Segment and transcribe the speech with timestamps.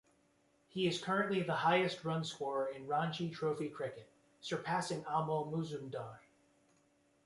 [0.67, 6.17] He is currently the highest run-scorer in Ranji Trophy cricket, surpassing Amol Muzumdar.